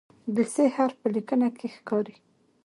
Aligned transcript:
د 0.35 0.37
"ث" 0.53 0.55
حرف 0.75 0.95
په 1.01 1.07
لیکنه 1.15 1.47
کې 1.57 1.67
ښکاري. 1.75 2.15